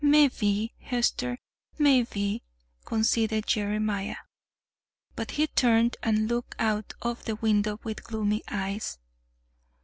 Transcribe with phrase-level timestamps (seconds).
[0.03, 1.37] "Mebbe, Hester,
[1.77, 2.41] mebbe,"
[2.85, 4.15] conceded Jeremiah;
[5.15, 8.97] but he turned and looked out of the window with gloomy eyes.